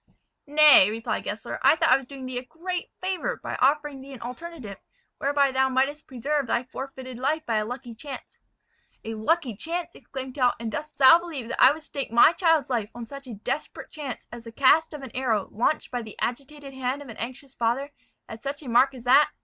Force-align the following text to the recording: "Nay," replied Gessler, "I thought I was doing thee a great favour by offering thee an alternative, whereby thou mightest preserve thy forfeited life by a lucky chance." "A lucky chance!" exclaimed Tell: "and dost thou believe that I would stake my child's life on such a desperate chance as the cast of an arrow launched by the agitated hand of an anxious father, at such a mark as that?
"Nay," 0.47 0.89
replied 0.89 1.25
Gessler, 1.25 1.59
"I 1.61 1.75
thought 1.75 1.89
I 1.91 1.95
was 1.95 2.07
doing 2.07 2.25
thee 2.25 2.39
a 2.39 2.43
great 2.45 2.89
favour 3.01 3.35
by 3.37 3.55
offering 3.57 4.01
thee 4.01 4.13
an 4.13 4.21
alternative, 4.23 4.77
whereby 5.19 5.51
thou 5.51 5.69
mightest 5.69 6.07
preserve 6.07 6.47
thy 6.47 6.63
forfeited 6.63 7.19
life 7.19 7.45
by 7.45 7.57
a 7.57 7.65
lucky 7.65 7.93
chance." 7.93 8.39
"A 9.03 9.13
lucky 9.13 9.55
chance!" 9.55 9.93
exclaimed 9.93 10.33
Tell: 10.33 10.55
"and 10.59 10.71
dost 10.71 10.97
thou 10.97 11.19
believe 11.19 11.49
that 11.49 11.63
I 11.63 11.71
would 11.71 11.83
stake 11.83 12.11
my 12.11 12.31
child's 12.33 12.71
life 12.71 12.89
on 12.95 13.05
such 13.05 13.27
a 13.27 13.35
desperate 13.35 13.91
chance 13.91 14.25
as 14.31 14.45
the 14.45 14.51
cast 14.51 14.95
of 14.95 15.03
an 15.03 15.11
arrow 15.15 15.47
launched 15.51 15.91
by 15.91 16.01
the 16.01 16.17
agitated 16.19 16.73
hand 16.73 17.03
of 17.03 17.09
an 17.09 17.17
anxious 17.17 17.53
father, 17.53 17.91
at 18.27 18.41
such 18.41 18.63
a 18.63 18.67
mark 18.69 18.95
as 18.95 19.03
that? 19.03 19.29